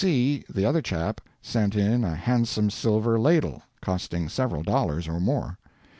[0.03, 5.59] C., the other chap, sent in a handsome silver ladle, costing several dollars or more.